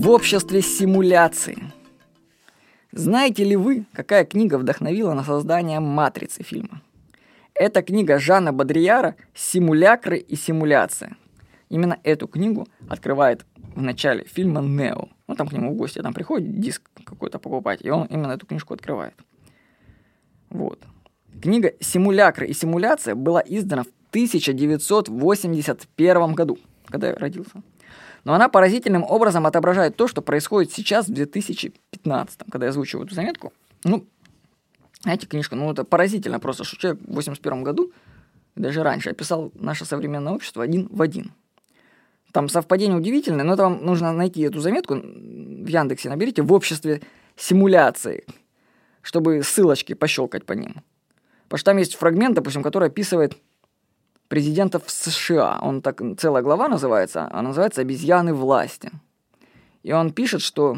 в 0.00 0.08
обществе 0.08 0.62
симуляции. 0.62 1.58
Знаете 2.90 3.44
ли 3.44 3.54
вы, 3.54 3.84
какая 3.92 4.24
книга 4.24 4.56
вдохновила 4.56 5.12
на 5.12 5.22
создание 5.22 5.78
«Матрицы» 5.78 6.42
фильма? 6.42 6.80
Это 7.52 7.82
книга 7.82 8.18
Жана 8.18 8.50
Бодрияра 8.50 9.16
«Симулякры 9.34 10.16
и 10.16 10.36
симуляция». 10.36 11.18
Именно 11.68 11.98
эту 12.02 12.28
книгу 12.28 12.66
открывает 12.88 13.44
в 13.76 13.82
начале 13.82 14.24
фильма 14.24 14.62
«Нео». 14.62 15.10
Ну, 15.28 15.34
там 15.34 15.46
к 15.46 15.52
нему 15.52 15.74
в 15.74 15.76
гости 15.76 16.00
там 16.00 16.14
приходит 16.14 16.58
диск 16.58 16.80
какой-то 17.04 17.38
покупать, 17.38 17.80
и 17.82 17.90
он 17.90 18.06
именно 18.06 18.32
эту 18.32 18.46
книжку 18.46 18.72
открывает. 18.72 19.12
Вот. 20.48 20.82
Книга 21.42 21.74
«Симулякры 21.78 22.46
и 22.46 22.54
симуляция» 22.54 23.14
была 23.14 23.42
издана 23.46 23.82
в 23.82 23.88
1981 24.12 26.32
году, 26.32 26.58
когда 26.86 27.08
я 27.08 27.16
родился. 27.16 27.62
Но 28.24 28.34
она 28.34 28.48
поразительным 28.48 29.02
образом 29.02 29.46
отображает 29.46 29.96
то, 29.96 30.06
что 30.06 30.22
происходит 30.22 30.72
сейчас 30.72 31.08
в 31.08 31.12
2015, 31.12 32.40
когда 32.50 32.66
я 32.66 32.70
озвучиваю 32.70 33.06
эту 33.06 33.14
заметку. 33.14 33.52
Ну, 33.84 34.06
знаете, 35.02 35.26
книжка, 35.26 35.56
ну 35.56 35.70
это 35.70 35.84
поразительно 35.84 36.38
просто, 36.40 36.64
что 36.64 36.76
человек 36.76 37.00
в 37.06 37.14
81 37.14 37.62
году, 37.62 37.92
даже 38.56 38.82
раньше, 38.82 39.10
описал 39.10 39.50
наше 39.54 39.84
современное 39.84 40.34
общество 40.34 40.62
один 40.62 40.88
в 40.90 41.00
один. 41.00 41.32
Там 42.32 42.48
совпадение 42.48 42.96
удивительное, 42.96 43.44
но 43.44 43.54
это 43.54 43.64
вам 43.64 43.84
нужно 43.84 44.12
найти 44.12 44.42
эту 44.42 44.60
заметку 44.60 44.94
в 44.94 45.66
Яндексе, 45.66 46.10
наберите 46.10 46.42
в 46.42 46.52
обществе 46.52 47.00
симуляции, 47.36 48.24
чтобы 49.02 49.42
ссылочки 49.42 49.94
пощелкать 49.94 50.44
по 50.44 50.52
ним. 50.52 50.82
Потому 51.44 51.58
что 51.58 51.70
там 51.70 51.78
есть 51.78 51.96
фрагмент, 51.96 52.34
допустим, 52.36 52.62
который 52.62 52.88
описывает 52.88 53.36
президентов 54.30 54.84
США. 54.86 55.58
Он 55.60 55.82
так, 55.82 56.00
целая 56.16 56.42
глава 56.42 56.68
называется, 56.68 57.28
а 57.32 57.42
называется 57.42 57.80
«Обезьяны 57.80 58.32
власти». 58.32 58.90
И 59.82 59.92
он 59.92 60.12
пишет, 60.12 60.40
что, 60.40 60.76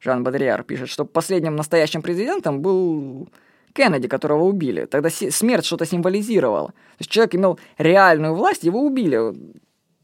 Жан 0.00 0.22
Бодрияр 0.22 0.62
пишет, 0.62 0.88
что 0.88 1.04
последним 1.04 1.56
настоящим 1.56 2.00
президентом 2.00 2.60
был 2.60 3.28
Кеннеди, 3.72 4.06
которого 4.08 4.44
убили. 4.44 4.84
Тогда 4.84 5.10
смерть 5.10 5.66
что-то 5.66 5.84
символизировала. 5.84 6.68
То 6.68 7.00
есть 7.00 7.10
человек 7.10 7.34
имел 7.34 7.58
реальную 7.76 8.34
власть, 8.34 8.62
его 8.62 8.80
убили 8.80 9.34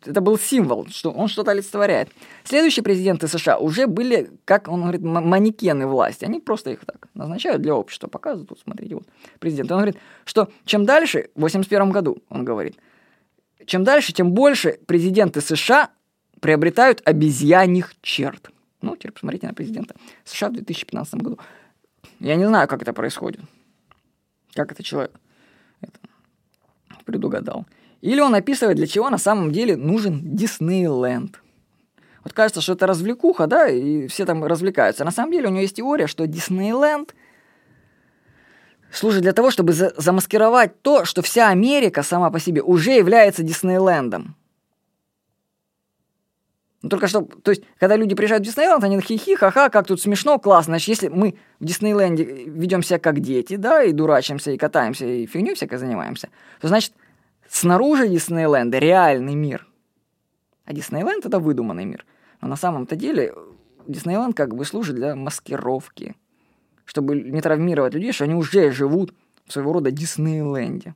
это 0.04 0.20
был 0.20 0.38
символ, 0.38 0.86
что 0.88 1.10
он 1.10 1.28
что-то 1.28 1.50
олицетворяет. 1.52 2.08
Следующие 2.44 2.82
президенты 2.82 3.28
США 3.28 3.58
уже 3.58 3.86
были, 3.86 4.30
как 4.44 4.68
он 4.68 4.82
говорит, 4.82 5.02
манекены 5.02 5.86
власти. 5.86 6.24
Они 6.24 6.40
просто 6.40 6.70
их 6.70 6.84
так 6.84 7.08
назначают 7.14 7.62
для 7.62 7.74
общества, 7.74 8.08
показывают. 8.08 8.50
Вот, 8.50 8.60
смотрите, 8.60 8.94
вот 8.94 9.06
президент. 9.38 9.70
Он 9.70 9.78
говорит, 9.78 9.96
что 10.24 10.50
чем 10.64 10.84
дальше, 10.84 11.30
в 11.34 11.40
81 11.40 11.90
году, 11.90 12.18
он 12.28 12.44
говорит, 12.44 12.76
чем 13.66 13.84
дальше, 13.84 14.12
тем 14.12 14.32
больше 14.32 14.78
президенты 14.86 15.40
США 15.40 15.90
приобретают 16.40 17.02
обезьяньих 17.04 17.94
черт. 18.02 18.50
Ну, 18.80 18.96
теперь 18.96 19.12
посмотрите 19.12 19.46
на 19.46 19.54
президента 19.54 19.94
США 20.24 20.48
в 20.48 20.54
2015 20.54 21.14
году. 21.14 21.38
Я 22.18 22.34
не 22.36 22.46
знаю, 22.46 22.68
как 22.68 22.82
это 22.82 22.92
происходит. 22.92 23.40
Как 24.54 24.72
это 24.72 24.82
человек 24.82 25.12
это 25.80 25.98
предугадал. 27.04 27.66
Или 28.02 28.20
он 28.20 28.34
описывает, 28.34 28.76
для 28.76 28.86
чего 28.86 29.08
на 29.10 29.18
самом 29.18 29.52
деле 29.52 29.76
нужен 29.76 30.20
Диснейленд. 30.36 31.40
Вот 32.24 32.32
кажется, 32.32 32.60
что 32.60 32.74
это 32.74 32.86
развлекуха, 32.86 33.46
да, 33.46 33.68
и 33.68 34.06
все 34.08 34.26
там 34.26 34.44
развлекаются. 34.44 35.04
На 35.04 35.10
самом 35.10 35.32
деле 35.32 35.48
у 35.48 35.50
него 35.50 35.62
есть 35.62 35.76
теория, 35.76 36.08
что 36.08 36.26
Диснейленд 36.26 37.14
служит 38.90 39.22
для 39.22 39.32
того, 39.32 39.50
чтобы 39.50 39.72
за 39.72 39.94
замаскировать 39.96 40.82
то, 40.82 41.04
что 41.04 41.22
вся 41.22 41.48
Америка 41.48 42.02
сама 42.02 42.30
по 42.30 42.40
себе 42.40 42.60
уже 42.60 42.90
является 42.90 43.44
Диснейлендом. 43.44 44.36
Ну, 46.82 46.88
только 46.88 47.06
что, 47.06 47.22
то 47.22 47.52
есть, 47.52 47.62
когда 47.78 47.94
люди 47.94 48.16
приезжают 48.16 48.42
в 48.42 48.46
Диснейленд, 48.46 48.82
они 48.82 49.00
хихи, 49.00 49.36
ха-ха, 49.36 49.68
как 49.68 49.86
тут 49.86 50.00
смешно, 50.00 50.40
классно. 50.40 50.72
Значит, 50.72 50.88
если 50.88 51.08
мы 51.08 51.36
в 51.60 51.64
Диснейленде 51.64 52.24
ведем 52.24 52.82
себя 52.82 52.98
как 52.98 53.20
дети, 53.20 53.54
да, 53.54 53.84
и 53.84 53.92
дурачимся, 53.92 54.50
и 54.50 54.58
катаемся, 54.58 55.06
и 55.06 55.26
фигню 55.26 55.54
всякой 55.54 55.78
занимаемся, 55.78 56.30
то 56.60 56.66
значит, 56.66 56.92
Снаружи 57.52 58.08
Диснейленда 58.08 58.78
реальный 58.78 59.34
мир. 59.34 59.68
А 60.64 60.72
Диснейленд— 60.72 61.26
это 61.26 61.38
выдуманный 61.38 61.84
мир. 61.84 62.06
Но 62.40 62.48
на 62.48 62.56
самом-то 62.56 62.96
деле 62.96 63.34
Диснейленд 63.86 64.34
как 64.34 64.54
бы 64.54 64.64
служит 64.64 64.96
для 64.96 65.14
маскировки, 65.14 66.16
чтобы 66.86 67.14
не 67.14 67.42
травмировать 67.42 67.92
людей, 67.92 68.12
что 68.12 68.24
они 68.24 68.34
уже 68.34 68.72
живут 68.72 69.14
в 69.44 69.52
своего 69.52 69.74
рода 69.74 69.90
Диснейленде. 69.90 70.94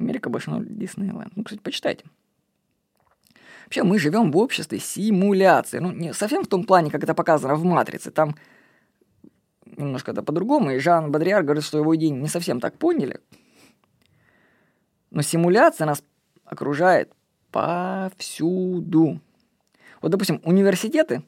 Америка 0.00 0.28
больше, 0.28 0.50
ну, 0.50 0.64
Диснейленд. 0.64 1.36
Ну, 1.36 1.44
кстати, 1.44 1.60
почитайте. 1.62 2.04
Вообще, 3.66 3.84
мы 3.84 4.00
живем 4.00 4.32
в 4.32 4.36
обществе 4.36 4.80
симуляции. 4.80 5.78
Ну, 5.78 5.92
не 5.92 6.12
совсем 6.12 6.42
в 6.42 6.48
том 6.48 6.64
плане, 6.64 6.90
как 6.90 7.04
это 7.04 7.14
показано 7.14 7.54
в 7.54 7.62
«Матрице». 7.62 8.10
Там 8.10 8.34
немножко 9.64 10.10
это 10.10 10.24
по-другому. 10.24 10.72
И 10.72 10.80
Жан 10.80 11.12
Бодриар 11.12 11.44
говорит, 11.44 11.62
что 11.62 11.78
его 11.78 11.94
идеи 11.94 12.08
не 12.08 12.28
совсем 12.28 12.58
так 12.58 12.76
поняли. 12.78 13.20
Но 15.18 15.22
симуляция 15.22 15.84
нас 15.84 16.00
окружает 16.44 17.12
повсюду. 17.50 19.18
Вот, 20.00 20.12
допустим, 20.12 20.40
университеты, 20.44 21.24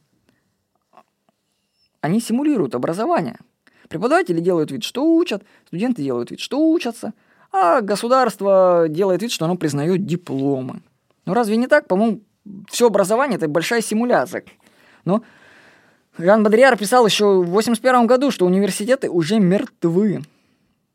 они 2.00 2.20
симулируют 2.20 2.76
образование. 2.76 3.36
Преподаватели 3.88 4.38
делают 4.38 4.70
вид, 4.70 4.84
что 4.84 5.04
учат, 5.16 5.42
студенты 5.66 6.04
делают 6.04 6.30
вид, 6.30 6.38
что 6.38 6.70
учатся, 6.70 7.14
а 7.50 7.80
государство 7.80 8.86
делает 8.88 9.22
вид, 9.22 9.32
что 9.32 9.46
оно 9.46 9.56
признает 9.56 10.06
дипломы. 10.06 10.82
Ну 11.26 11.34
разве 11.34 11.56
не 11.56 11.66
так? 11.66 11.88
По-моему, 11.88 12.20
все 12.68 12.86
образование– 12.86 13.36
это 13.38 13.48
большая 13.48 13.80
симуляция. 13.80 14.44
Но 15.04 15.24
Жан 16.16 16.44
Бодрияр 16.44 16.76
писал 16.78 17.04
еще 17.06 17.42
в 17.42 17.50
81 17.50 18.06
году, 18.06 18.30
что 18.30 18.46
университеты 18.46 19.10
уже 19.10 19.40
мертвы. 19.40 20.22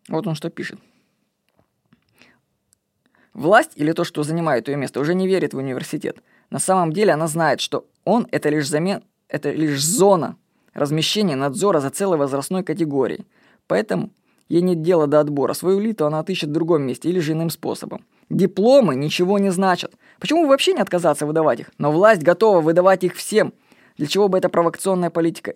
Вот 0.07 0.25
он 0.27 0.35
что 0.35 0.49
пишет. 0.49 0.79
Власть 3.35 3.71
или 3.75 3.91
то, 3.91 4.05
что 4.05 4.23
занимает 4.23 4.69
ее 4.69 4.77
место, 4.77 5.01
уже 5.01 5.13
не 5.13 5.27
верит 5.27 5.53
в 5.53 5.57
университет. 5.57 6.19
На 6.49 6.57
самом 6.57 6.93
деле 6.93 7.11
она 7.11 7.27
знает, 7.27 7.59
что 7.59 7.85
он– 8.05 8.27
это 8.31 8.47
лишь, 8.47 8.69
замен... 8.69 9.03
это 9.27 9.51
лишь 9.51 9.85
зона 9.85 10.37
размещения 10.73 11.35
надзора 11.35 11.81
за 11.81 11.89
целой 11.89 12.17
возрастной 12.17 12.63
категорией. 12.63 13.25
Поэтому 13.67 14.11
ей 14.47 14.61
нет 14.61 14.81
дела 14.81 15.05
до 15.05 15.19
отбора. 15.19 15.53
Свою 15.53 15.81
элиту 15.81 16.05
она 16.05 16.19
отыщет 16.19 16.49
в 16.49 16.53
другом 16.53 16.83
месте 16.83 17.09
или 17.09 17.19
же 17.19 17.33
иным 17.33 17.49
способом. 17.49 18.05
Дипломы 18.29 18.95
ничего 18.95 19.37
не 19.37 19.49
значат. 19.49 19.93
Почему 20.21 20.43
бы 20.43 20.47
вообще 20.47 20.73
не 20.73 20.79
отказаться 20.79 21.25
выдавать 21.25 21.59
их? 21.59 21.71
Но 21.77 21.91
власть 21.91 22.23
готова 22.23 22.61
выдавать 22.61 23.03
их 23.03 23.15
всем. 23.15 23.53
Для 23.97 24.07
чего 24.07 24.29
бы 24.29 24.37
эта 24.37 24.47
провокационная 24.47 25.09
политика 25.09 25.55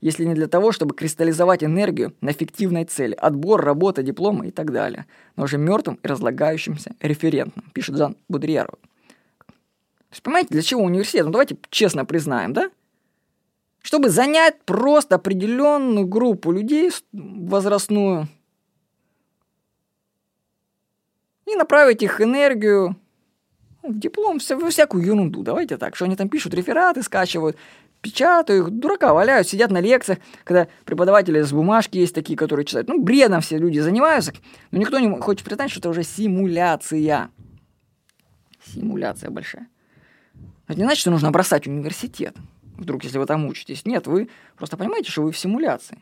если 0.00 0.24
не 0.24 0.34
для 0.34 0.46
того, 0.46 0.72
чтобы 0.72 0.94
кристаллизовать 0.94 1.64
энергию 1.64 2.14
на 2.20 2.32
фиктивной 2.32 2.84
цели, 2.84 3.14
отбор, 3.14 3.64
работа, 3.64 4.02
дипломы 4.02 4.48
и 4.48 4.50
так 4.50 4.72
далее, 4.72 5.06
но 5.36 5.44
уже 5.44 5.58
мертвым 5.58 5.98
и 6.02 6.06
разлагающимся 6.06 6.94
референтным, 7.00 7.64
пишет 7.72 7.96
Жан 7.96 8.16
Будрьяров. 8.28 8.78
То 8.78 10.12
есть, 10.12 10.22
понимаете, 10.22 10.48
для 10.50 10.62
чего 10.62 10.82
университет? 10.82 11.26
Ну, 11.26 11.32
давайте 11.32 11.56
честно 11.70 12.04
признаем, 12.04 12.52
да? 12.52 12.70
Чтобы 13.80 14.08
занять 14.08 14.62
просто 14.64 15.16
определенную 15.16 16.06
группу 16.06 16.50
людей 16.52 16.90
возрастную 17.12 18.28
и 21.46 21.54
направить 21.54 22.02
их 22.02 22.20
энергию 22.20 22.96
в 23.82 23.98
диплом, 23.98 24.38
в 24.38 24.70
всякую 24.70 25.04
ерунду. 25.04 25.42
Давайте 25.42 25.76
так, 25.76 25.94
что 25.94 26.04
они 26.04 26.16
там 26.16 26.28
пишут, 26.28 26.54
рефераты 26.54 27.02
скачивают, 27.02 27.56
печатаю 28.00 28.62
их, 28.62 28.70
дурака 28.70 29.12
валяют, 29.12 29.48
сидят 29.48 29.70
на 29.70 29.80
лекциях, 29.80 30.18
когда 30.44 30.68
преподаватели 30.84 31.40
с 31.40 31.52
бумажки 31.52 31.98
есть 31.98 32.14
такие, 32.14 32.36
которые 32.36 32.64
читают. 32.64 32.88
Ну, 32.88 33.02
бредом 33.02 33.40
все 33.40 33.58
люди 33.58 33.78
занимаются, 33.78 34.32
но 34.70 34.78
никто 34.78 34.98
не 34.98 35.20
хочет 35.20 35.44
признать, 35.44 35.70
что 35.70 35.80
это 35.80 35.90
уже 35.90 36.02
симуляция. 36.02 37.30
Симуляция 38.64 39.30
большая. 39.30 39.68
Это 40.68 40.78
не 40.78 40.84
значит, 40.84 41.00
что 41.00 41.10
нужно 41.10 41.30
бросать 41.30 41.66
университет, 41.66 42.36
вдруг, 42.76 43.04
если 43.04 43.18
вы 43.18 43.26
там 43.26 43.46
учитесь. 43.46 43.84
Нет, 43.84 44.06
вы 44.06 44.28
просто 44.56 44.76
понимаете, 44.76 45.10
что 45.10 45.22
вы 45.22 45.32
в 45.32 45.38
симуляции. 45.38 45.98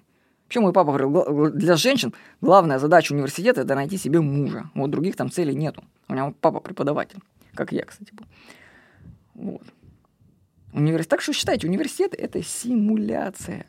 Почему 0.49 0.65
мой 0.65 0.73
папа 0.73 0.93
говорил, 0.93 1.51
для 1.51 1.77
женщин 1.77 2.15
главная 2.41 2.79
задача 2.79 3.13
университета– 3.13 3.61
это 3.63 3.75
найти 3.75 3.97
себе 3.97 4.21
мужа. 4.21 4.71
Вот 4.75 4.91
других 4.91 5.17
там 5.17 5.31
целей 5.31 5.55
нету. 5.55 5.85
У 6.09 6.13
меня 6.13 6.35
папа 6.41 6.61
преподаватель, 6.61 7.19
как 7.55 7.73
я, 7.73 7.85
кстати, 7.85 8.13
был. 8.13 8.27
Вот. 9.35 9.63
Университет. 10.75 11.11
Так 11.11 11.21
что 11.21 11.33
считайте, 11.33 11.69
университет– 11.69 12.15
это 12.19 12.43
симуляция. 12.43 13.67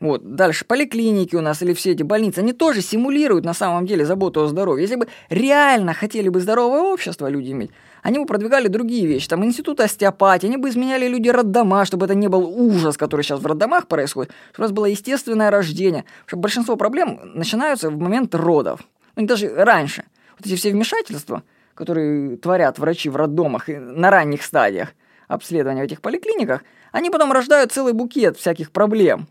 Вот, 0.00 0.34
дальше 0.34 0.64
поликлиники 0.64 1.36
у 1.36 1.40
нас 1.40 1.62
или 1.62 1.72
все 1.72 1.92
эти 1.92 2.02
больницы, 2.02 2.40
они 2.40 2.52
тоже 2.52 2.82
симулируют 2.82 3.44
на 3.44 3.54
самом 3.54 3.86
деле 3.86 4.04
заботу 4.04 4.42
о 4.42 4.48
здоровье. 4.48 4.82
Если 4.82 4.96
бы 4.96 5.08
реально 5.28 5.94
хотели 5.94 6.28
бы 6.28 6.40
здоровое 6.40 6.80
общество 6.80 7.26
люди 7.26 7.52
иметь, 7.52 7.70
они 8.02 8.18
бы 8.18 8.26
продвигали 8.26 8.68
другие 8.68 9.06
вещи. 9.06 9.28
Там 9.28 9.44
институт 9.44 9.80
остеопатии, 9.80 10.46
они 10.46 10.56
бы 10.56 10.70
изменяли 10.70 11.06
люди 11.06 11.28
роддома, 11.28 11.84
чтобы 11.84 12.06
это 12.06 12.14
не 12.14 12.28
был 12.28 12.44
ужас, 12.46 12.96
который 12.96 13.22
сейчас 13.22 13.40
в 13.40 13.46
роддомах 13.46 13.88
происходит, 13.88 14.32
чтобы 14.52 14.64
у 14.64 14.68
нас 14.68 14.72
было 14.72 14.86
естественное 14.86 15.50
рождение. 15.50 16.04
Потому 16.24 16.28
что 16.28 16.36
большинство 16.36 16.76
проблем 16.76 17.20
начинаются 17.34 17.90
в 17.90 17.98
момент 17.98 18.34
родов. 18.34 18.80
Ну, 19.16 19.26
даже 19.26 19.48
раньше. 19.54 20.04
Вот 20.38 20.46
эти 20.46 20.56
все 20.56 20.70
вмешательства– 20.70 21.42
которые 21.74 22.36
творят 22.36 22.78
врачи 22.78 23.08
в 23.08 23.16
роддомах 23.16 23.68
на 23.68 24.10
ранних 24.10 24.42
стадиях 24.42 24.94
обследования 25.28 25.82
в 25.82 25.86
этих 25.86 26.00
поликлиниках, 26.00 26.62
они 26.92 27.10
потом 27.10 27.32
рождают 27.32 27.72
целый 27.72 27.92
букет 27.92 28.36
всяких 28.36 28.70
проблем. 28.70 29.26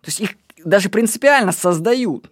То 0.00 0.08
есть 0.08 0.20
их 0.20 0.30
даже 0.64 0.88
принципиально 0.88 1.52
создают. 1.52 2.30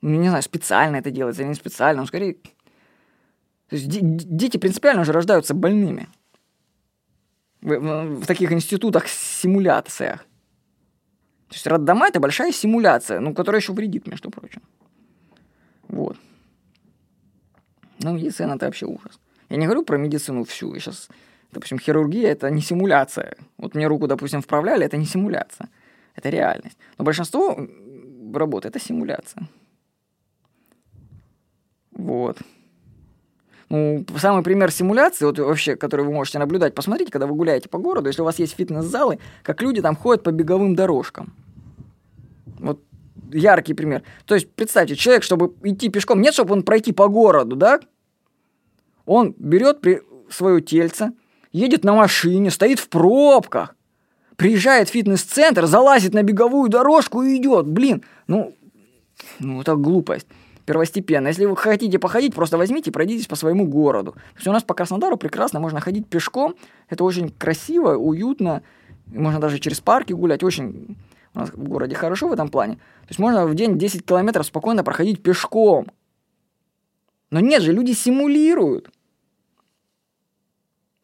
Ну, 0.00 0.20
не 0.20 0.28
знаю, 0.28 0.42
специально 0.42 0.96
это 0.96 1.10
делается 1.10 1.42
или 1.42 1.48
не 1.48 1.54
специально, 1.54 2.02
но 2.02 2.06
скорее... 2.06 2.34
То 3.68 3.76
есть 3.76 3.86
дети 3.88 4.58
принципиально 4.58 5.02
уже 5.02 5.12
рождаются 5.12 5.54
больными. 5.54 6.08
В, 7.60 7.78
в, 7.78 8.20
в 8.20 8.26
таких 8.26 8.52
институтах, 8.52 9.08
симуляциях. 9.08 10.20
То 11.48 11.54
есть 11.54 11.66
роддома– 11.66 12.06
это 12.08 12.20
большая 12.20 12.52
симуляция, 12.52 13.20
ну, 13.20 13.32
которая 13.34 13.60
еще 13.60 13.72
вредит, 13.72 14.06
между 14.06 14.30
прочим. 14.30 14.62
Вот. 15.88 16.16
Ну, 18.04 18.12
медицина– 18.12 18.52
это 18.56 18.66
вообще 18.66 18.84
ужас. 18.84 19.18
Я 19.48 19.56
не 19.56 19.64
говорю 19.64 19.82
про 19.82 19.96
медицину 19.96 20.44
всю. 20.44 20.74
Я 20.74 20.80
сейчас, 20.80 21.08
допустим, 21.52 21.78
хирургия– 21.78 22.30
это 22.32 22.50
не 22.50 22.60
симуляция. 22.60 23.34
Вот 23.56 23.74
мне 23.74 23.86
руку, 23.86 24.06
допустим, 24.06 24.42
вправляли– 24.42 24.84
это 24.86 24.98
не 24.98 25.06
симуляция. 25.06 25.70
Это 26.14 26.28
реальность. 26.28 26.76
Но 26.98 27.04
большинство 27.04 27.58
работы– 28.34 28.68
это 28.70 28.78
симуляция. 28.78 29.48
Вот. 31.92 32.36
Ну, 33.70 34.04
самый 34.18 34.42
пример 34.42 34.70
симуляции, 34.70 35.24
вот 35.24 35.38
вообще, 35.38 35.74
который 35.74 36.04
вы 36.04 36.12
можете 36.12 36.38
наблюдать, 36.38 36.74
посмотрите, 36.74 37.10
когда 37.10 37.26
вы 37.26 37.34
гуляете 37.34 37.70
по 37.70 37.78
городу, 37.78 38.08
если 38.08 38.20
у 38.20 38.26
вас 38.26 38.38
есть 38.38 38.54
фитнес-залы, 38.54 39.18
как 39.42 39.62
люди 39.62 39.80
там 39.80 39.96
ходят 39.96 40.22
по 40.22 40.30
беговым 40.30 40.74
дорожкам. 40.76 41.32
Вот 42.58 42.82
яркий 43.32 43.72
пример. 43.72 44.02
То 44.26 44.34
есть, 44.34 44.52
представьте, 44.52 44.94
человек, 44.94 45.22
чтобы 45.22 45.54
идти 45.62 45.88
пешком, 45.88 46.20
нет, 46.20 46.34
чтобы 46.34 46.52
он 46.52 46.62
пройти 46.62 46.92
по 46.92 47.08
городу, 47.08 47.56
да? 47.56 47.80
Он 49.06 49.34
берет 49.38 49.80
при... 49.80 50.02
свое 50.30 50.60
тельце, 50.60 51.12
едет 51.52 51.84
на 51.84 51.94
машине, 51.94 52.50
стоит 52.50 52.78
в 52.78 52.88
пробках, 52.88 53.76
приезжает 54.36 54.88
в 54.88 54.92
фитнес-центр, 54.92 55.66
залазит 55.66 56.14
на 56.14 56.22
беговую 56.22 56.68
дорожку 56.68 57.22
и 57.22 57.36
идет. 57.36 57.66
Блин, 57.66 58.02
ну, 58.26 58.54
ну 59.38 59.60
это 59.60 59.76
глупость 59.76 60.26
первостепенно. 60.64 61.28
Если 61.28 61.44
вы 61.44 61.56
хотите 61.56 61.98
походить, 61.98 62.34
просто 62.34 62.58
возьмите 62.58 62.90
и 62.90 62.92
пройдитесь 62.92 63.26
по 63.26 63.36
своему 63.36 63.66
городу. 63.66 64.12
То 64.12 64.36
есть 64.36 64.48
у 64.48 64.52
нас 64.52 64.62
по 64.62 64.74
Краснодару 64.74 65.16
прекрасно 65.16 65.60
можно 65.60 65.80
ходить 65.80 66.08
пешком. 66.08 66.54
Это 66.88 67.04
очень 67.04 67.30
красиво, 67.30 67.96
уютно. 67.96 68.62
Можно 69.06 69.40
даже 69.40 69.58
через 69.58 69.80
парки 69.80 70.12
гулять. 70.12 70.42
Очень 70.42 70.96
у 71.34 71.40
нас 71.40 71.50
в 71.50 71.62
городе 71.62 71.94
хорошо 71.94 72.28
в 72.28 72.32
этом 72.32 72.48
плане. 72.48 72.74
То 72.76 73.08
есть 73.10 73.18
можно 73.18 73.46
в 73.46 73.54
день 73.54 73.78
10 73.78 74.04
километров 74.04 74.46
спокойно 74.46 74.84
проходить 74.84 75.22
пешком. 75.22 75.88
Но 77.30 77.40
нет 77.40 77.62
же, 77.62 77.72
люди 77.72 77.92
симулируют 77.92 78.90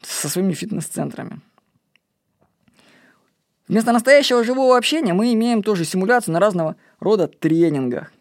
со 0.03 0.29
своими 0.29 0.53
фитнес-центрами. 0.53 1.41
Вместо 3.69 3.93
настоящего 3.93 4.43
живого 4.43 4.77
общения 4.77 5.13
мы 5.13 5.33
имеем 5.33 5.63
тоже 5.63 5.85
симуляцию 5.85 6.35
на 6.35 6.41
разного 6.41 6.77
рода 6.99 7.29
тренингах. 7.29 8.13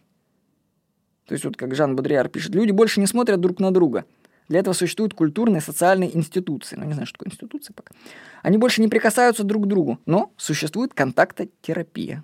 То 1.26 1.34
есть 1.34 1.44
вот 1.44 1.58
как 1.58 1.76
Жан 1.76 1.96
Бодриар 1.96 2.30
пишет, 2.30 2.54
люди 2.54 2.72
больше 2.72 3.00
не 3.00 3.08
смотрят 3.08 3.40
друг 3.40 3.60
на 3.60 3.72
друга. 3.72 4.06
Для 4.48 4.60
этого 4.60 4.74
существуют 4.74 5.14
культурные 5.14 5.62
социальные 5.62 6.16
институции. 6.16 6.76
Ну, 6.76 6.86
не 6.86 6.94
знаю, 6.94 7.06
что 7.06 7.18
такое 7.18 7.32
институции 7.32 7.72
пока. 7.74 7.94
Они 8.42 8.58
больше 8.58 8.82
не 8.82 8.88
прикасаются 8.88 9.44
друг 9.44 9.66
к 9.66 9.68
другу, 9.68 10.00
но 10.06 10.32
существует 10.38 10.94
контактотерапия. 10.94 12.24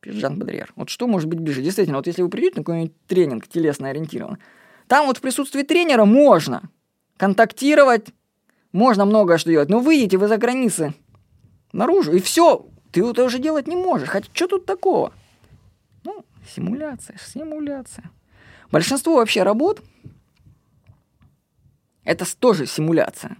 Пишет 0.00 0.20
Жан 0.20 0.38
Бодриар. 0.38 0.72
Вот 0.76 0.88
что 0.88 1.06
может 1.06 1.28
быть 1.28 1.40
ближе? 1.40 1.62
Действительно, 1.62 1.98
вот 1.98 2.06
если 2.06 2.22
вы 2.22 2.28
придете 2.28 2.56
на 2.56 2.64
какой-нибудь 2.64 3.06
тренинг 3.06 3.46
телесно 3.48 3.88
ориентированный, 3.88 4.38
там 4.86 5.06
вот 5.06 5.18
в 5.18 5.20
присутствии 5.20 5.62
тренера 5.62 6.04
можно 6.04 6.62
контактировать, 7.16 8.08
можно 8.72 9.04
многое 9.04 9.38
что 9.38 9.50
делать, 9.50 9.68
но 9.68 9.80
выйдете 9.80 10.18
вы 10.18 10.28
за 10.28 10.36
границы 10.36 10.94
наружу, 11.72 12.12
и 12.12 12.20
все, 12.20 12.66
ты 12.90 13.04
это 13.04 13.24
уже 13.24 13.38
делать 13.38 13.66
не 13.66 13.76
можешь. 13.76 14.08
Хотя 14.08 14.28
что 14.32 14.48
тут 14.48 14.66
такого? 14.66 15.12
Ну, 16.04 16.24
симуляция, 16.54 17.16
симуляция. 17.18 18.10
Большинство 18.70 19.16
вообще 19.16 19.42
работ 19.42 19.80
это 22.04 22.24
тоже 22.38 22.66
симуляция. 22.66 23.36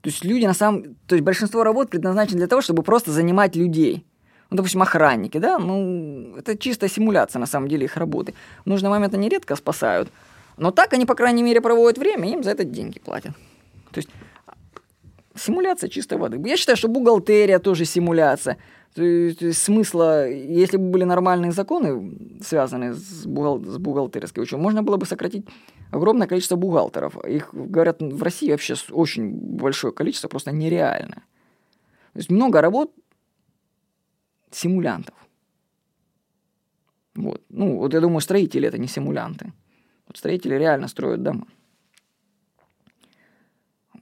То 0.00 0.10
есть 0.10 0.24
люди 0.24 0.44
на 0.44 0.54
самом... 0.54 0.96
То 1.06 1.14
есть 1.14 1.24
большинство 1.24 1.64
работ 1.64 1.90
предназначено 1.90 2.38
для 2.38 2.46
того, 2.46 2.60
чтобы 2.60 2.82
просто 2.82 3.10
занимать 3.10 3.56
людей. 3.56 4.04
Ну, 4.50 4.58
допустим, 4.58 4.82
охранники, 4.82 5.38
да? 5.38 5.58
Ну, 5.58 6.36
это 6.36 6.58
чистая 6.58 6.90
симуляция, 6.90 7.40
на 7.40 7.46
самом 7.46 7.68
деле, 7.68 7.86
их 7.86 7.96
работы. 7.96 8.34
В 8.64 8.68
нужный 8.68 8.90
момент 8.90 9.14
они 9.14 9.30
редко 9.30 9.56
спасают. 9.56 10.10
Но 10.58 10.70
так 10.70 10.92
они, 10.92 11.06
по 11.06 11.14
крайней 11.14 11.42
мере, 11.42 11.62
проводят 11.62 11.98
время, 11.98 12.28
и 12.28 12.32
им 12.32 12.44
за 12.44 12.50
это 12.50 12.64
деньги 12.64 12.98
платят. 12.98 13.32
То 13.90 13.98
есть 13.98 14.10
симуляция 15.34 15.88
чистой 15.88 16.18
воды. 16.18 16.40
Я 16.48 16.56
считаю, 16.56 16.76
что 16.76 16.88
бухгалтерия 16.88 17.58
тоже 17.58 17.84
симуляция. 17.84 18.58
То 18.94 19.02
есть, 19.02 19.58
смысла, 19.58 20.28
если 20.28 20.76
бы 20.76 20.90
были 20.90 21.04
нормальные 21.04 21.50
законы, 21.50 22.40
связанные 22.40 22.94
с, 22.94 23.26
бухгал, 23.26 23.60
с 23.64 23.78
бухгалтерской 23.78 24.44
учетом, 24.44 24.62
можно 24.62 24.84
было 24.84 24.96
бы 24.96 25.06
сократить 25.06 25.44
огромное 25.90 26.28
количество 26.28 26.54
бухгалтеров. 26.54 27.16
Их, 27.24 27.52
говорят, 27.52 28.00
в 28.00 28.22
России 28.22 28.52
вообще 28.52 28.74
очень 28.90 29.32
большое 29.32 29.92
количество, 29.92 30.28
просто 30.28 30.52
нереально. 30.52 31.24
То 32.12 32.18
есть 32.18 32.30
много 32.30 32.60
работ 32.60 32.92
симулянтов. 34.52 35.16
Вот. 37.16 37.42
Ну, 37.48 37.78
вот 37.78 37.92
я 37.94 38.00
думаю, 38.00 38.20
строители 38.20 38.68
это 38.68 38.78
не 38.78 38.86
симулянты. 38.86 39.52
Вот 40.06 40.16
строители 40.16 40.54
реально 40.54 40.86
строят 40.86 41.22
дома. 41.22 41.48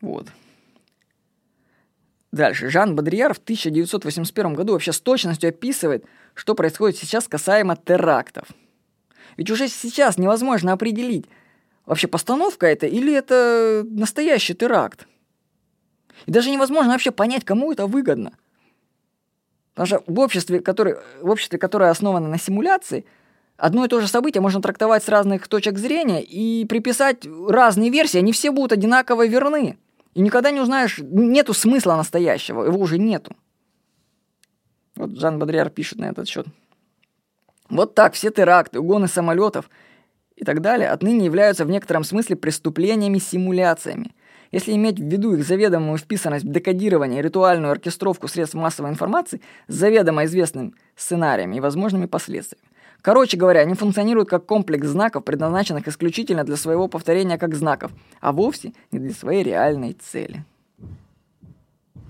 Вот. 0.03 0.29
Дальше. 2.33 2.71
Жан 2.71 2.97
Бодрияр 2.97 3.35
в 3.35 3.39
1981 3.39 4.55
году 4.55 4.73
вообще 4.73 4.93
с 4.93 5.01
точностью 5.01 5.51
описывает, 5.51 6.07
что 6.35 6.55
происходит 6.55 6.97
сейчас 6.97 7.29
касаемо 7.29 7.77
терактов. 7.77 8.49
Ведь 9.37 9.51
уже 9.51 9.69
сейчас 9.69 10.17
невозможно 10.17 10.73
определить, 10.73 11.27
вообще 11.85 12.09
постановка 12.09 12.67
это 12.67 12.87
или 12.87 13.15
это 13.15 13.85
настоящий 13.87 14.55
теракт. 14.55 15.07
И 16.27 16.31
даже 16.31 16.51
невозможно 16.51 16.93
вообще 16.93 17.11
понять, 17.11 17.45
кому 17.45 17.73
это 17.73 17.87
выгодно. 17.87 18.33
Потому 19.75 19.87
что 19.87 20.03
в 20.07 20.19
обществе, 20.19 20.61
которое, 20.61 21.03
в 21.21 21.31
обществе, 21.31 21.59
которое 21.59 21.91
основано 21.91 22.29
на 22.29 22.39
симуляции, 22.39 23.05
одно 23.57 23.85
и 23.85 23.89
то 23.89 24.01
же 24.01 24.09
событие 24.09 24.41
можно 24.41 24.61
трактовать 24.63 25.03
с 25.03 25.09
разных 25.09 25.49
точек 25.49 25.79
зрения 25.79 26.23
и 26.23 26.65
приписать 26.67 27.27
разные 27.49 27.91
версии, 27.91 28.19
они 28.19 28.33
все 28.33 28.51
будут 28.51 28.73
одинаково 28.73 29.27
верны. 29.27 29.79
И 30.15 30.21
никогда 30.21 30.51
не 30.51 30.61
узнаешь, 30.61 30.99
нету 30.99 31.55
смысла 31.55 31.97
настоящего, 31.97 32.65
его 32.65 32.79
уже 32.79 32.99
нету. 32.99 33.35
Вот 34.95 35.19
Жан 35.19 35.39
Бодриар 35.39 35.71
пишет 35.71 35.99
на 35.99 36.07
этот 36.07 36.29
счет. 36.29 36.47
Вот 37.71 37.95
так 37.95 38.13
все 38.13 38.31
теракты, 38.31 38.79
угоны 38.79 39.09
самолетов 39.09 39.71
и 40.37 40.45
так 40.45 40.61
далее 40.61 40.91
отныне 40.91 41.25
являются 41.25 41.65
в 41.65 41.71
некотором 41.71 42.05
смысле 42.05 42.37
преступлениями-симуляциями. 42.37 44.15
Если 44.51 44.73
иметь 44.73 44.99
в 44.99 45.05
виду 45.05 45.35
их 45.35 45.47
заведомую 45.47 45.97
вписанность 45.97 46.45
в 46.45 46.53
декодирование 46.53 47.23
ритуальную 47.23 47.73
оркестровку 47.73 48.29
средств 48.29 48.55
массовой 48.55 48.91
информации 48.91 49.41
с 49.67 49.75
заведомо 49.75 50.27
известным 50.27 50.75
сценариями 50.95 51.57
и 51.57 51.61
возможными 51.61 52.05
последствиями. 52.05 52.69
Короче 53.03 53.37
говоря, 53.37 53.61
они 53.61 53.75
функционируют 53.75 54.29
как 54.29 54.47
комплекс 54.47 54.87
знаков, 54.87 55.25
предназначенных 55.25 55.89
исключительно 55.89 56.45
для 56.45 56.57
своего 56.57 56.87
повторения 56.87 57.37
как 57.37 57.55
знаков, 57.55 57.91
а 58.21 58.33
вовсе 58.33 58.73
не 58.93 59.01
для 59.01 59.13
своей 59.13 59.43
реальной 59.43 59.93
цели. 59.93 60.45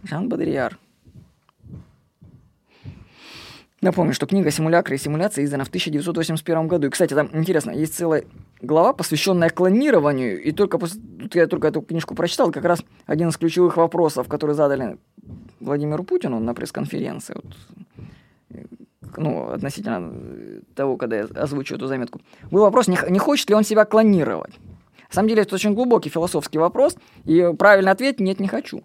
Жан 0.04 0.28
Бодрияр. 0.28 0.78
Напомню, 3.80 4.12
что 4.12 4.26
книга 4.26 4.50
«Симулякры 4.50 4.94
и 4.94 4.98
симуляции» 4.98 5.44
издана 5.44 5.64
в 5.64 5.68
1981 5.68 6.68
году. 6.68 6.86
И, 6.86 6.90
кстати, 6.90 7.14
там 7.14 7.30
интересно, 7.32 7.72
есть 7.72 7.94
целая 7.94 8.24
глава, 8.60 8.92
посвященная 8.92 9.50
клонированию. 9.50 10.40
И 10.40 10.52
только 10.52 10.78
после... 10.78 11.00
Тут 11.00 11.34
я 11.34 11.48
только 11.48 11.68
эту 11.68 11.80
книжку 11.80 12.14
прочитал, 12.14 12.52
как 12.52 12.64
раз 12.64 12.84
один 13.06 13.30
из 13.30 13.36
ключевых 13.36 13.76
вопросов, 13.78 14.28
который 14.28 14.54
задали 14.54 14.98
Владимиру 15.58 16.04
Путину 16.04 16.38
на 16.38 16.54
пресс-конференции. 16.54 17.34
Вот 17.34 17.81
ну, 19.16 19.50
относительно 19.50 20.12
э, 20.12 20.60
того, 20.74 20.96
когда 20.96 21.16
я 21.16 21.24
озвучу 21.24 21.74
эту 21.74 21.86
заметку, 21.86 22.20
был 22.50 22.62
вопрос, 22.62 22.88
не, 22.88 22.98
не 23.08 23.18
хочет 23.18 23.48
ли 23.48 23.54
он 23.54 23.64
себя 23.64 23.84
клонировать. 23.84 24.54
На 25.08 25.14
самом 25.14 25.28
деле, 25.28 25.42
это 25.42 25.54
очень 25.54 25.74
глубокий 25.74 26.08
философский 26.08 26.58
вопрос, 26.58 26.96
и 27.24 27.52
правильный 27.58 27.92
ответ– 27.92 28.18
нет, 28.20 28.40
не 28.40 28.48
хочу. 28.48 28.82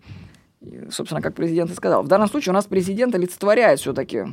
И, 0.61 0.89
собственно, 0.89 1.21
как 1.21 1.35
президент 1.35 1.71
и 1.71 1.73
сказал. 1.73 2.03
В 2.03 2.07
данном 2.07 2.27
случае 2.27 2.51
у 2.51 2.55
нас 2.55 2.65
президент 2.65 3.15
олицетворяет 3.15 3.79
все-таки 3.79 4.25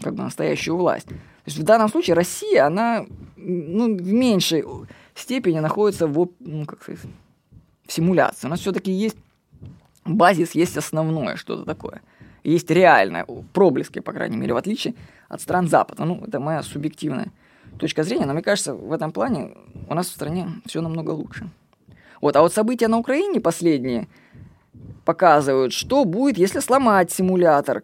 как 0.00 0.14
бы 0.14 0.22
настоящую 0.22 0.76
власть. 0.76 1.08
То 1.08 1.14
есть 1.46 1.58
в 1.58 1.64
данном 1.64 1.88
случае 1.88 2.14
Россия, 2.14 2.66
она 2.66 3.06
ну, 3.36 3.96
в 3.96 4.12
меньшей 4.12 4.64
степени 5.14 5.58
находится 5.58 6.06
в, 6.06 6.28
ну, 6.40 6.64
как 6.64 6.82
сказать, 6.82 7.00
в 7.86 7.92
симуляции. 7.92 8.46
У 8.46 8.50
нас 8.50 8.60
все-таки 8.60 8.92
есть 8.92 9.16
базис, 10.04 10.52
есть 10.52 10.76
основное 10.76 11.36
что-то 11.36 11.64
такое– 11.64 12.02
есть 12.44 12.70
реальное, 12.70 13.26
проблески, 13.52 14.00
по 14.00 14.12
крайней 14.12 14.36
мере, 14.36 14.54
в 14.54 14.56
отличие 14.56 14.94
от 15.28 15.40
стран 15.40 15.68
Запада. 15.68 16.04
Ну, 16.04 16.22
это 16.26 16.38
моя 16.40 16.62
субъективная 16.62 17.32
точка 17.78 18.04
зрения, 18.04 18.26
но 18.26 18.34
мне 18.34 18.42
кажется, 18.42 18.74
в 18.74 18.92
этом 18.92 19.12
плане 19.12 19.56
у 19.88 19.94
нас 19.94 20.08
в 20.08 20.12
стране 20.12 20.48
все 20.66 20.80
намного 20.80 21.10
лучше. 21.10 21.48
Вот, 22.20 22.36
а 22.36 22.42
вот 22.42 22.52
события 22.52 22.88
на 22.88 22.98
Украине 22.98 23.40
последние 23.40 24.08
показывают, 25.04 25.72
что 25.72 26.04
будет, 26.04 26.38
если 26.38 26.60
сломать 26.60 27.10
симулятор. 27.10 27.82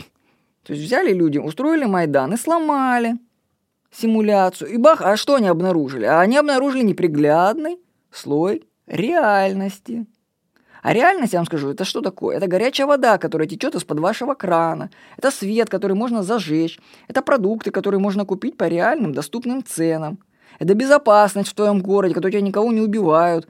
То 0.62 0.73
есть 0.73 0.85
взяли 0.85 1.12
люди, 1.12 1.38
устроили 1.38 1.85
Майдан 1.85 2.33
и 2.35 2.37
сломали 2.37 3.19
симуляцию. 3.90 4.71
И 4.71 4.76
бах, 4.76 5.02
а 5.02 5.17
что 5.17 5.35
они 5.35 5.49
обнаружили? 5.49 6.05
А 6.05 6.21
они 6.21 6.37
обнаружили 6.37 6.83
неприглядный 6.83 7.79
слой 8.11 8.64
реальности. 8.87 10.07
А 10.83 10.93
реальность, 10.95 11.33
я 11.35 11.39
вам 11.39 11.47
скажу, 11.47 11.69
это 11.69 11.85
что 11.85 12.01
такое? 12.01 12.37
Это 12.37 12.47
горячая 12.47 12.87
вода, 12.87 13.19
которая 13.19 13.47
течет 13.47 13.75
из-под 13.75 14.01
вашего 14.01 14.35
крана. 14.35 14.91
Это 15.19 15.31
свет, 15.31 15.69
который 15.69 15.95
можно 15.95 16.23
зажечь. 16.23 16.81
Это 17.09 17.23
продукты, 17.23 17.71
которые 17.71 18.01
можно 18.01 18.25
купить 18.25 18.57
по 18.57 18.65
реальным 18.69 19.13
доступным 19.13 19.63
ценам. 19.63 20.19
Это 20.59 20.75
безопасность 20.75 21.51
в 21.51 21.55
твоем 21.55 21.81
городе, 21.81 22.15
когда 22.15 22.31
тебя 22.31 22.41
никого 22.41 22.73
не 22.73 22.81
убивают. 22.81 23.49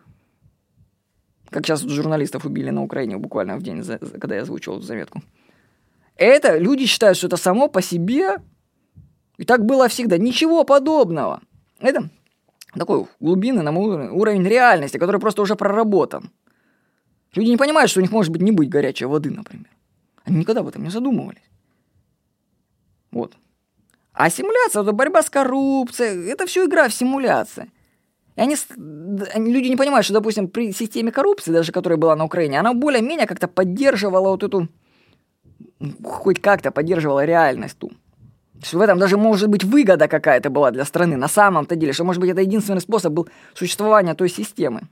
Как 1.51 1.67
сейчас 1.67 1.83
журналистов 1.83 2.45
убили 2.45 2.71
на 2.71 2.83
Украине 2.83 3.17
буквально 3.17 3.57
в 3.57 3.63
день, 3.63 3.85
когда 4.21 4.37
я 4.37 4.43
озвучивал 4.43 4.79
эту 4.79 4.87
заметку. 4.87 5.23
Это 6.17 6.59
люди 6.59 6.87
считают, 6.87 7.17
что 7.17 7.29
это 7.29 7.37
само 7.37 7.69
по 7.69 7.81
себе. 7.81 8.39
И 9.39 9.45
так 9.45 9.65
было 9.65 9.89
всегда. 9.89 10.19
Ничего 10.19 10.65
подобного. 10.65 11.41
Это 11.81 12.11
такой 12.75 13.07
глубинный 13.21 13.63
на 13.63 13.73
уровень 13.73 14.47
реальности, 14.47 14.99
который 14.99 15.21
просто 15.21 15.43
уже 15.43 15.57
проработан. 15.57 16.31
Люди 17.35 17.51
не 17.51 17.57
понимают, 17.57 17.91
что 17.91 18.01
у 18.01 18.03
них 18.03 18.11
может 18.11 18.33
быть 18.33 18.43
не 18.43 18.53
быть 18.53 18.69
горячей 18.69 19.07
воды, 19.07 19.31
например. 19.31 19.71
Они 20.25 20.39
никогда 20.39 20.61
об 20.61 20.69
этом 20.69 20.83
не 20.83 20.91
задумывались. 20.91 21.43
Вот. 23.13 23.37
А 24.13 24.31
симуляция, 24.31 24.83
это 24.83 24.93
борьба 24.93 25.23
с 25.23 25.31
коррупцией, 25.31 26.29
это 26.29 26.47
все 26.47 26.67
игра 26.67 26.89
в 26.89 26.95
симуляции. 26.95 27.71
И 28.37 28.41
они, 28.41 28.57
люди 29.37 29.69
не 29.69 29.77
понимают, 29.77 30.05
что, 30.05 30.15
допустим, 30.15 30.49
при 30.49 30.73
системе 30.73 31.13
коррупции, 31.13 31.53
даже 31.53 31.73
которая 31.73 31.97
была 31.97 32.17
на 32.17 32.25
Украине, 32.25 32.61
она 32.61 32.75
более-менее 32.75 33.27
как-то 33.27 33.49
поддерживала 33.49 34.31
вот 34.31 34.43
эту, 34.43 34.69
хоть 36.03 36.41
как-то 36.41 36.71
поддерживала 36.71 37.25
реальность 37.25 37.79
ту. 37.79 37.93
То 38.61 38.79
в 38.79 38.81
этом 38.81 38.99
даже 38.99 39.17
может 39.17 39.49
быть 39.49 39.65
выгода 39.65 40.07
какая-то 40.07 40.51
была 40.51 40.71
для 40.71 40.85
страны 40.85 41.17
на 41.17 41.29
самом-то 41.29 41.77
деле, 41.77 41.93
что, 41.93 42.05
может 42.05 42.21
быть, 42.21 42.31
это 42.31 42.43
единственный 42.43 42.81
способ 42.81 43.13
был 43.13 43.29
существования 43.55 44.15
той 44.15 44.29
системы. 44.29 44.83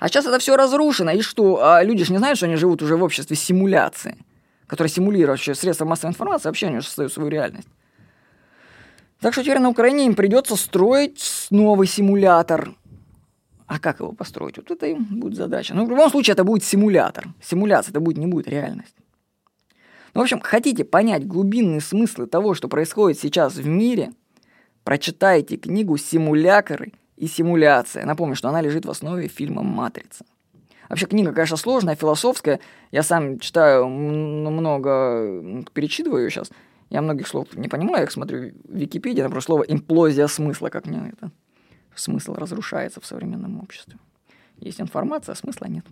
А 0.00 0.08
сейчас 0.08 0.26
это 0.26 0.38
все 0.38 0.56
разрушено, 0.56 1.12
и 1.12 1.20
что? 1.20 1.62
А 1.62 1.82
люди 1.84 2.04
же 2.04 2.12
не 2.12 2.18
знают, 2.18 2.38
что 2.38 2.46
они 2.46 2.56
живут 2.56 2.82
уже 2.82 2.96
в 2.96 3.02
обществе 3.02 3.36
симуляции, 3.36 4.16
которое 4.66 4.88
симулирует 4.88 5.40
средства 5.40 5.84
массовой 5.84 6.10
информации, 6.10 6.48
вообще 6.48 6.68
они 6.68 6.78
уже 6.78 6.86
создают 6.86 7.12
свою 7.12 7.28
реальность. 7.28 7.68
Так 9.20 9.34
что 9.34 9.42
теперь 9.42 9.58
на 9.58 9.68
Украине 9.68 10.06
им 10.06 10.14
придется 10.14 10.56
строить 10.56 11.46
новый 11.50 11.86
симулятор. 11.86 12.74
А 13.66 13.78
как 13.78 14.00
его 14.00 14.12
построить? 14.12 14.56
Вот 14.56 14.70
это 14.70 14.86
им 14.86 15.04
будет 15.04 15.36
задача. 15.36 15.74
Но 15.74 15.82
ну, 15.82 15.86
в 15.86 15.90
любом 15.90 16.10
случае 16.10 16.32
это 16.32 16.44
будет 16.44 16.64
симулятор. 16.64 17.28
Симуляция 17.42 17.92
это 17.92 18.00
будет, 18.00 18.16
не 18.16 18.26
будет 18.26 18.48
реальность. 18.48 18.94
Ну, 20.14 20.22
в 20.22 20.24
общем, 20.24 20.40
хотите 20.40 20.84
понять 20.84 21.26
глубинные 21.26 21.82
смыслы 21.82 22.26
того, 22.26 22.54
что 22.54 22.68
происходит 22.68 23.20
сейчас 23.20 23.54
в 23.56 23.66
мире, 23.66 24.12
прочитайте 24.82 25.58
книгу 25.58 25.98
«Симулякры 25.98 26.94
и 27.20 27.26
симуляция. 27.26 28.06
Напомню, 28.06 28.34
что 28.34 28.48
она 28.48 28.62
лежит 28.62 28.86
в 28.86 28.90
основе 28.90 29.28
фильма 29.28 29.62
«Матрица». 29.62 30.24
Вообще 30.88 31.06
книга, 31.06 31.32
конечно, 31.32 31.58
сложная, 31.58 31.94
философская. 31.94 32.60
Я 32.90 33.02
сам 33.02 33.38
читаю 33.38 33.86
много, 33.88 35.62
перечитываю 35.72 36.24
ее 36.24 36.30
сейчас. 36.30 36.50
Я 36.88 37.02
многих 37.02 37.28
слов 37.28 37.54
не 37.54 37.68
понимаю, 37.68 38.06
я 38.06 38.10
смотрю 38.10 38.52
в 38.64 38.74
Википедии, 38.74 39.20
например, 39.20 39.42
слово 39.42 39.62
«имплозия 39.64 40.26
смысла», 40.28 40.70
как 40.70 40.86
мне 40.86 41.12
это 41.12 41.30
смысл 41.94 42.34
разрушается 42.34 43.00
в 43.00 43.06
современном 43.06 43.60
обществе. 43.60 43.98
Есть 44.56 44.80
информация, 44.80 45.34
а 45.34 45.36
смысла 45.36 45.66
нет. 45.66 45.84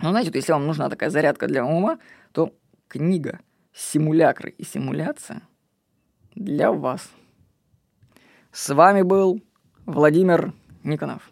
Но 0.00 0.10
знаете, 0.10 0.30
если 0.32 0.52
вам 0.52 0.66
нужна 0.66 0.88
такая 0.88 1.10
зарядка 1.10 1.46
для 1.46 1.64
ума, 1.64 1.98
то 2.32 2.54
книга 2.88 3.40
«Симулякры 3.74 4.50
и 4.56 4.64
симуляция» 4.64 5.42
для 6.34 6.72
вас. 6.72 7.10
С 8.50 8.74
вами 8.74 9.02
был 9.02 9.42
Владимир 9.92 10.52
Никонов. 10.84 11.30